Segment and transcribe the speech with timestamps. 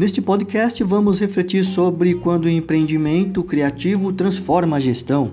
[0.00, 5.32] Neste podcast, vamos refletir sobre quando o empreendimento criativo transforma a gestão.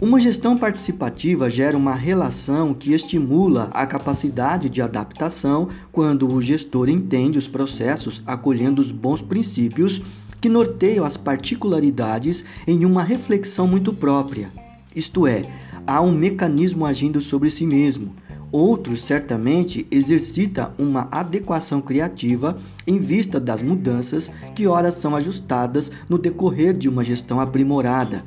[0.00, 6.88] Uma gestão participativa gera uma relação que estimula a capacidade de adaptação quando o gestor
[6.88, 10.00] entende os processos acolhendo os bons princípios
[10.40, 14.50] que norteiam as particularidades em uma reflexão muito própria.
[14.96, 15.42] Isto é,
[15.86, 18.14] há um mecanismo agindo sobre si mesmo,
[18.52, 26.18] Outros certamente exercita uma adequação criativa em vista das mudanças que ora são ajustadas no
[26.18, 28.24] decorrer de uma gestão aprimorada.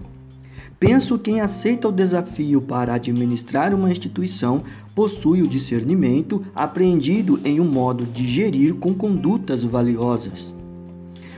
[0.80, 4.64] Penso quem aceita o desafio para administrar uma instituição
[4.94, 10.54] possui o discernimento apreendido em um modo de gerir com condutas valiosas.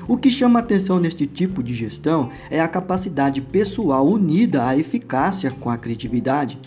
[0.07, 5.49] O que chama atenção neste tipo de gestão é a capacidade pessoal unida à eficácia
[5.49, 6.59] com a criatividade.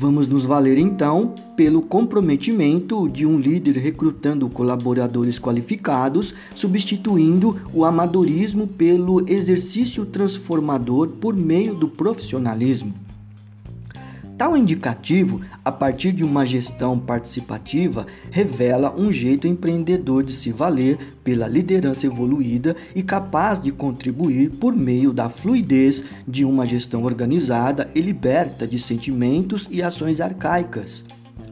[0.00, 8.66] Vamos nos valer então pelo comprometimento de um líder recrutando colaboradores qualificados, substituindo o amadorismo
[8.66, 12.94] pelo exercício transformador por meio do profissionalismo.
[14.40, 20.96] Tal indicativo, a partir de uma gestão participativa, revela um jeito empreendedor de se valer
[21.22, 27.90] pela liderança evoluída e capaz de contribuir por meio da fluidez de uma gestão organizada
[27.94, 31.04] e liberta de sentimentos e ações arcaicas.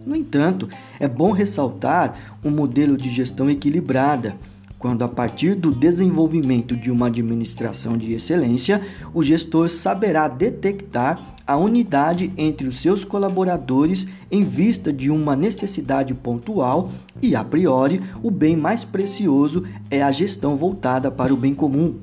[0.07, 0.67] No entanto,
[0.99, 4.35] é bom ressaltar um modelo de gestão equilibrada
[4.79, 8.81] quando, a partir do desenvolvimento de uma administração de excelência,
[9.13, 16.15] o gestor saberá detectar a unidade entre os seus colaboradores em vista de uma necessidade
[16.15, 21.55] pontual e, a priori, o bem mais precioso é a gestão voltada para o bem
[21.55, 21.97] comum.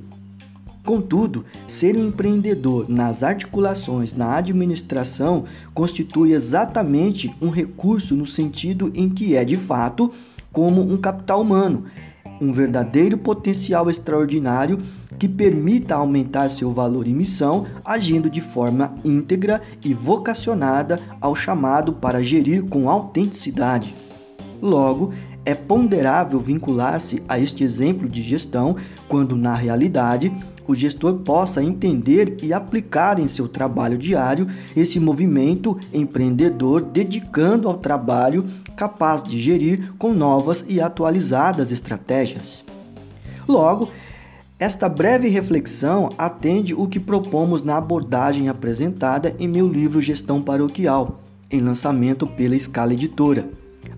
[0.83, 9.09] Contudo, ser um empreendedor nas articulações na administração constitui exatamente um recurso no sentido em
[9.09, 10.11] que é, de fato,
[10.51, 11.85] como um capital humano
[12.41, 14.77] um verdadeiro potencial extraordinário
[15.17, 21.93] que permita aumentar seu valor e missão, agindo de forma íntegra e vocacionada ao chamado
[21.93, 23.95] para gerir com autenticidade.
[24.61, 25.13] Logo,
[25.45, 28.75] é ponderável vincular-se a este exemplo de gestão
[29.07, 30.33] quando, na realidade,
[30.67, 37.75] o gestor possa entender e aplicar em seu trabalho diário esse movimento empreendedor dedicando ao
[37.75, 42.63] trabalho capaz de gerir com novas e atualizadas estratégias.
[43.47, 43.89] Logo,
[44.57, 51.19] esta breve reflexão atende o que propomos na abordagem apresentada em meu livro Gestão Paroquial,
[51.51, 53.49] em lançamento pela Escala Editora.